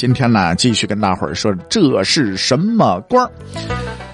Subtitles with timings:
[0.00, 3.30] 今天呢，继续跟大伙儿说这是什么官儿？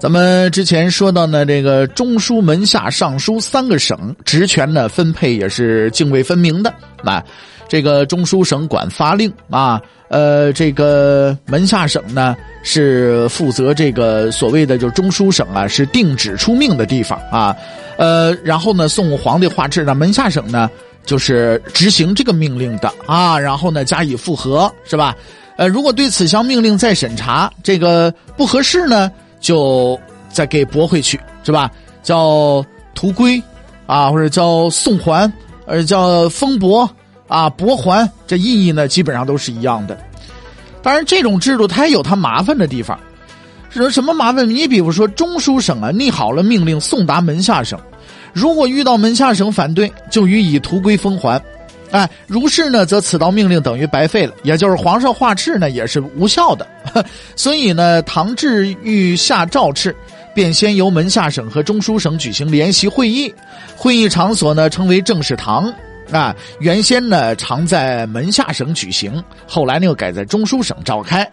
[0.00, 7.22] 咱们之前说到呢，这个中书门下尚书三个省职权呢分配也是泾渭分明的啊。
[7.68, 17.54] 这个中书省管发令啊，呃，这个门下省呢是负责这个所谓的就中书省啊是定旨出命的地方啊，
[17.98, 20.68] 呃，然后呢送皇帝画制呢，门下省呢
[21.04, 25.14] 就是执行这个命令的啊，然后呢加以复核是吧？
[25.58, 31.68] 呃，如果对此项命令再审查，这个不合适呢，就再给驳回去，是吧？
[32.00, 33.42] 叫图归，
[33.84, 35.30] 啊，或者叫送还，
[35.66, 36.88] 呃，叫封驳，
[37.26, 39.98] 啊，驳还，这意义呢，基本上都是一样的。
[40.80, 42.96] 当然，这种制度它也有它麻烦的地方。
[43.68, 44.48] 是什么麻烦？
[44.48, 47.76] 你比如说，中书省啊，拟好了命令送达门下省，
[48.32, 51.42] 如果遇到门下省反对，就予以图归封还。
[51.90, 56.66] 哎，如是呢，则此道命令等于白费了，也就是皇上画敕呢也是无效的。
[57.34, 59.94] 所以呢，唐制欲下诏敕，
[60.34, 63.34] 便先由门下省和中书省举行联席会议，
[63.74, 65.72] 会议场所呢称为正式堂。
[66.10, 71.30] 啊，原先呢常在门下省举行，后来呢又改在中书省召开。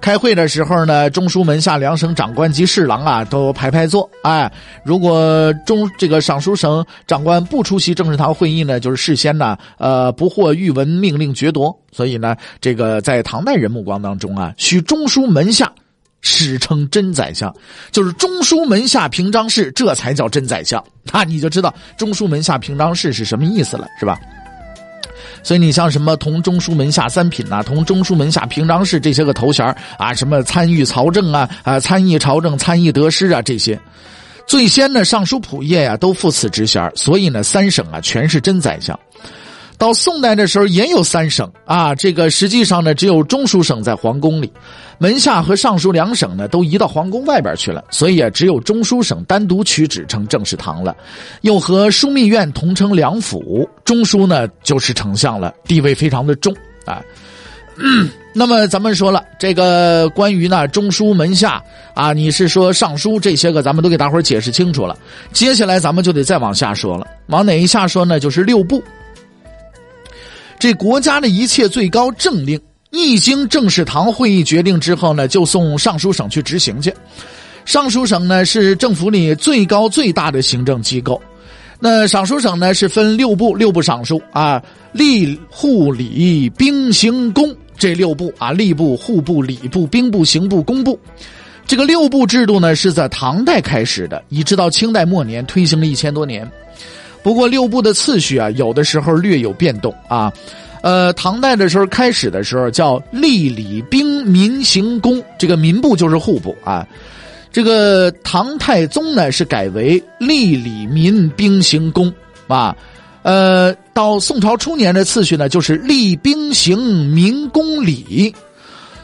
[0.00, 4.08] 开会的时候呢，中书门下两省长官及侍郎啊都排排坐。
[4.22, 4.52] 哎，
[4.84, 11.74] 如果中这个尚书省长官不出席政事堂会议呢，就是事先呢呃不获御文命令决夺。
[11.90, 15.72] 所以呢，这个在唐代人目光当中啊，许中书门下
[16.20, 17.54] 史称真宰相，
[17.90, 20.84] 就是中书门下平章事，这才叫真宰相。
[21.12, 24.18] 那你就知道中书门下平章事是什么意思了，是吧？
[25.42, 29.64] 所以你像什么同中书门下三品呐，同中书门下平章事这些个头衔
[29.98, 33.78] 啊，什么参与朝政啊，啊参议朝政、参议得失啊这些，
[34.46, 38.98] 最先呢尚书仆射呀都负此职衔，所以呢三省啊全是真宰相。
[39.76, 44.50] 到宋代的时候也有三省啊，这个实际上呢只有中书省在皇宫里，
[44.98, 50.96] 门下和尚书两省呢都移到皇宫外边去了，所以啊只有中书省单独取旨称政事堂了，
[51.42, 56.54] 又和枢密院同称两府，中书呢就是丞相了，地位非常的重
[56.86, 57.02] 啊。
[58.32, 61.60] 那么咱们说了，这个关于呢中书门下
[61.94, 64.96] 啊，你是说尚书这些个，咱们都给大伙解释清楚了。
[65.32, 68.20] 接下来咱们就得再往下说了，往哪一下说呢？
[68.20, 68.82] 就是六部。
[70.58, 72.58] 这国家的一切最高政令，
[72.90, 76.92] 一经政事堂会议决定之后呢，就送尚书省去执行去。
[77.64, 81.20] 尚书省呢是政府里最高最大的行政机构。
[81.80, 84.62] 那尚书省呢是分六部，六部尚书啊，
[84.94, 90.98] 吏、户、礼、兵、刑、工这六部啊，吏部、户部、礼部、兵部、刑部、工部。
[91.66, 96.50] 这个六部制度呢是在唐代开始的，一直到清代末年推行了一千多年。
[97.24, 100.32] 不过六部的次序啊，有的时候略有变动啊。
[100.82, 106.86] 呃，唐代的时候开始的时候叫吏礼兵民刑工，这个民部就是户部啊。
[107.50, 112.12] 这个唐太宗呢是改为吏礼民兵刑工
[112.46, 112.76] 啊。
[113.22, 118.34] 呃，到宋朝初年的次序呢就是吏兵刑民工礼。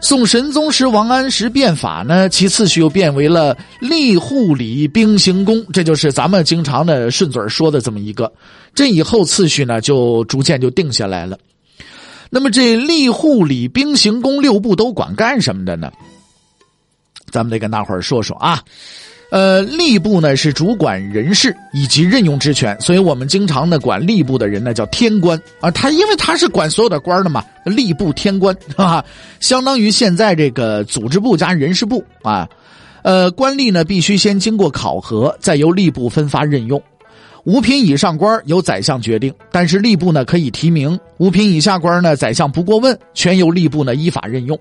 [0.00, 8.32] 宋神宗时，王安石变法呢，其次序又变为了吏户礼兵刑工，这就是咱们经常的顺嘴说的这么一个。
[8.74, 11.38] 这以后次序呢，就逐渐就定下来了。
[12.30, 15.90] 那么这吏户礼兵刑工六部都管干什么的呢？
[17.30, 18.62] 咱们得跟大伙儿说说啊。
[19.30, 25.70] 呃，吏部呢是主管人事以及任用职权，所以我们经常呢管吏部的人呢叫天官啊。
[25.70, 29.04] 他因为他是管所有的官的嘛，吏部天官啊，
[29.38, 32.48] 相当于现在这个组织部加人事部啊。
[33.02, 36.82] 呃，官吏呢必须先经过考核，再由吏部分发任用。
[37.44, 44.58] 五品以上官由宰相决定，但是吏部呢可以提名；五品以下官呢，宰相不过问，全由吏部呢依法任用。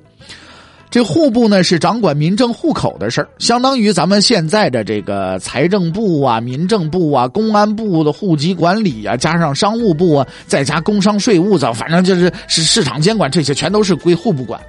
[0.89, 14.59] 这户部呢是掌管民政户口的事儿，相当于咱们现在的这个财政部啊、民政部啊、公安部的户籍管理啊，加上商务部啊，再加工商税务的，反正就是是市场监管这些，全都是归户部管。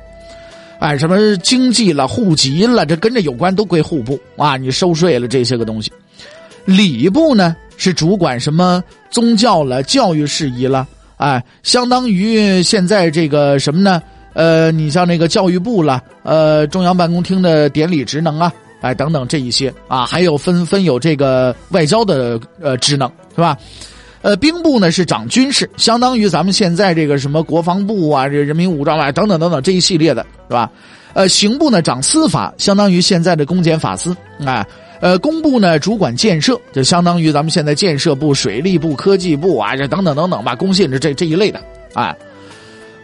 [0.81, 4.56] 哎，什么经济了、户籍了，这跟着有关都归户部啊。
[4.56, 5.91] 你收税了这些个东西，
[6.65, 10.87] 礼部呢是主管什么宗教了、教育事宜了，
[11.17, 14.03] 哎，相当于现在这个什么呢？
[14.38, 23.58] 呃，你像那个教育部了，呃，中央办公厅的典礼职能啊，哎，等等这一些啊，还有分分有这个外交的呃职能是吧？
[24.23, 30.70] 呃，兵部呢是掌军事，相当于咱们现在这个什么国防部啊，这人民武装啊等等等等这一系列的是吧？
[31.14, 34.64] 呃，刑部呢掌司法，相当于现在的公检法司啊。
[35.00, 41.61] 呃，工部呢主管建设，就相当于咱们现在建设部、水利部、科技部啊，这等等等等吧，工信这这这一类的
[41.93, 42.14] 啊。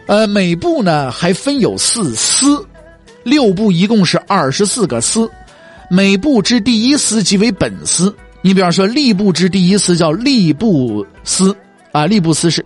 [0.07, 2.63] 呃，每部呢还分有四司，
[3.23, 5.27] 六部一共是二十四个司，
[5.89, 8.15] 每部之第一司即为本司。
[8.41, 11.55] 你比方说，吏部之第一司叫吏部司
[11.91, 12.63] 啊，吏部司是，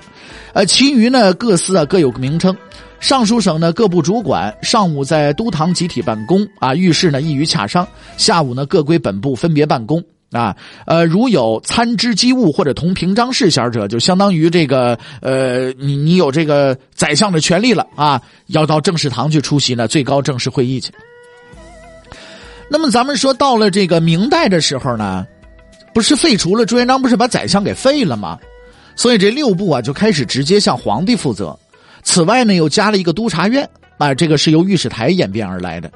[0.51, 2.55] 呃，其余呢各司啊各有个名称。
[2.99, 7.85] 尚书省呢各部主管，上午在都堂集体办公啊，遇事呢易于洽商；
[8.17, 10.55] 下午呢各归本部分别办公啊。
[10.85, 20.91] 呃，如有参知机务或者同平章事衔者，就相当于这个呃，你你有这个宰相的权利了啊，要到正式堂去出席呢最高正式会议去。
[22.69, 25.25] 那么咱们说到了这个明代的时候呢。
[25.91, 28.37] 不是废除了朱元璋，不是把宰相给废了吗？
[28.95, 31.57] 所以这六部啊就开始直接向皇帝负责。
[32.03, 33.67] 此外呢，又加了一个督察院
[33.97, 35.91] 啊，这个是由御史台演变而来的，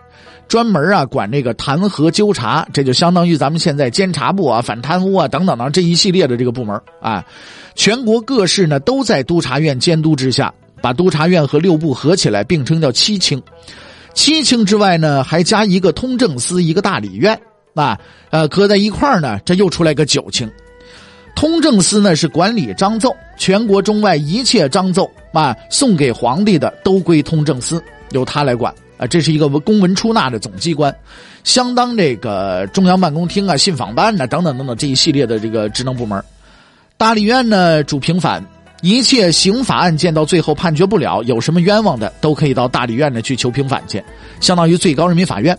[0.48, 7.26] 专门啊管这个弹劾纠察，这就相当于咱们现在监察部啊、反贪污啊等等等这一系列的这个部门啊。
[7.76, 13.42] 全国各市呢都在督察院监督之下，把督察院和六部合起来并称叫七卿。
[14.14, 17.40] 七卿之外呢，还加一个通政司，一个大理院。
[17.74, 18.00] 啊，
[18.30, 20.48] 呃，搁在一块儿呢，这又出来个九卿。
[21.36, 28.72] 通政司呢是管理章奏，全国中外一切章奏啊，送给皇帝的都归通政司，由他来管
[29.08, 30.96] 这是一个公文出纳的总机关，
[31.44, 36.24] 相当这个中央办公厅啊、信访办呐等等等等这一系列的这个职能部门。
[36.98, 38.46] 大理院呢主平反，
[38.82, 44.04] 一切刑法案件到最后判决不了，有什么冤枉的，都可以到大理院呢去求平反去，
[44.40, 45.58] 相当于最高人民法院。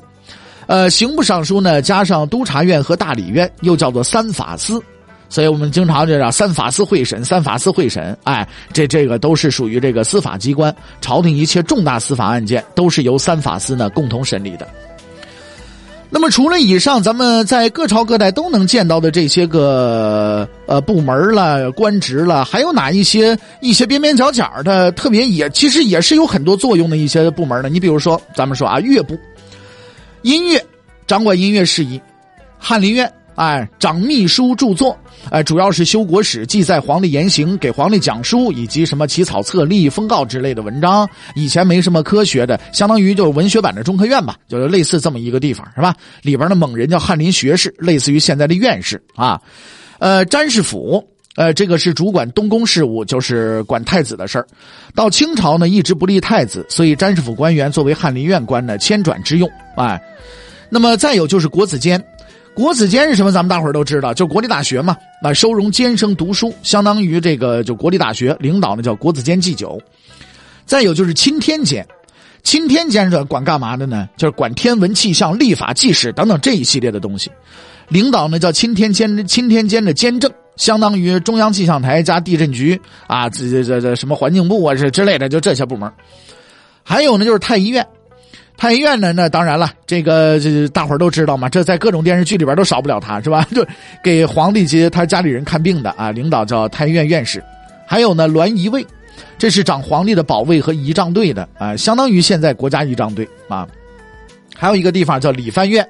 [0.67, 4.83] 呃，刑部尚书呢，加上督察院和大理院，又叫做三法司，
[5.29, 8.17] 所以我们经常就叫三法司会审，三法司会审。
[8.25, 14.69] 哎，这这个都是属于这个司法机关，朝廷一切重大司法案件都是由三法司呢共同审理的。
[16.11, 27.69] 那么，除了以上咱们在各朝各代都能见到的这些个呃部门了、官职了，还有哪一些一些边边角角的特别也其实也是有很多作用的一些部门呢？
[27.69, 29.19] 你比如说，咱们说啊，乐部。
[30.23, 30.65] 音乐，
[31.05, 31.99] 掌管音乐事宜；
[32.59, 34.97] 翰林院，哎，掌秘书著作，
[35.31, 41.09] 哎，主要是修国史、记载皇帝言行、给皇帝讲书，以及什么起草册立、封告之类的文章。
[41.35, 45.95] 以前没什么科学的，相当于就是文学版的中科院吧，就是类似这么一个地方，是吧？
[46.23, 49.41] 里边的猛人叫翰林学士，类似于现在的院士啊。
[49.99, 51.05] 呃，詹事府，
[51.35, 54.47] 呃，这个是主管东宫事务，就是管太子的事儿。
[54.95, 60.01] 到清朝呢，一直不立太子，所以詹事府官员作为翰林院官呢，迁转之用，哎。
[60.71, 62.03] 那么再有就是国子监，
[62.55, 63.33] 国子监是什么？
[63.33, 64.97] 咱们大伙儿都知道，就国立大学嘛。
[65.21, 69.81] 那收容监生读书，相当于这个就国立大学领导呢叫国子监祭酒。
[70.65, 71.85] 再有就是钦天监，
[72.45, 74.09] 钦天监是管干嘛的呢？
[74.17, 77.29] 就是管天文气象、历法纪史等等这一系列的东西。
[77.89, 85.91] 领导呢叫钦天监，钦天监的监正，相当于中央气象台加地震局啊，这这这这什么环境部啊这之类的，就这些部门。
[86.85, 87.85] 还有呢就是太医院。
[88.57, 89.13] 太医院呢？
[89.13, 93.47] 那当然了，这个这大伙儿都知道嘛，这在各种电视剧里边都少不了他，是吧？
[93.55, 93.67] 就
[94.03, 97.43] 给皇帝及他家里人看病的啊，领导叫太医院院士。
[97.87, 98.87] 还有呢，栾仪卫，
[99.37, 103.67] 这是掌皇帝的保卫和仪仗队的啊，相当于现在国家仪仗队啊。
[104.57, 105.87] 还有一个地方叫理藩院，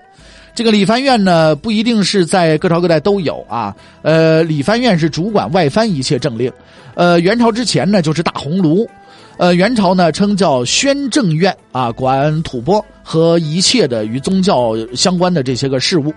[0.55, 3.77] 这个理藩院呢不一定是在各朝各代都有啊。
[4.03, 6.51] 呃，理藩院是主管外藩一切政令。
[6.95, 8.89] 呃，元朝之前呢就是大鸿胪。
[9.37, 16.15] 呃，元朝呢称叫宣政院啊，管吐蕃和一切的与宗教相关的这些个事务，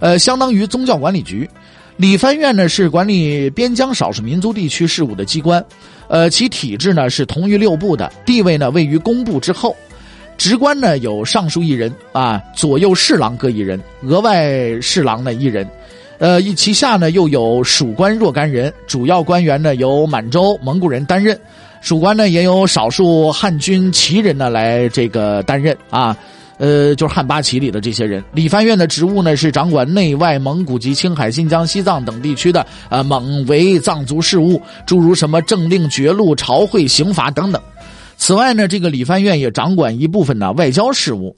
[0.00, 1.48] 呃，相当于宗教管理局。
[1.96, 5.64] 理藩院呢是管理边疆少数民族地区事务的机关，
[6.08, 9.74] 呃，其体制呢是同于六部的，地位呢位于工部之后，
[10.36, 15.66] 职官呢有尚书一人啊，左右侍郎各一人，额外侍郎呢一人，
[16.18, 21.38] 呃，其下呢又有属官若干人，主要官员呢由满洲蒙古人担任。
[21.80, 26.16] 属官呢也有少数汉军旗人呢来这个担任啊，
[26.58, 28.22] 呃，就是汉八旗里的这些人。
[28.32, 37.62] 理藩院的职务呢是掌管内外蒙古及青海、新疆、西藏等地区的呃蒙维藏族事务，诸如什么政令、爵禄、朝会、刑罚等等。
[38.16, 41.36] 此外呢，这个理藩院也掌管一部分的外交事务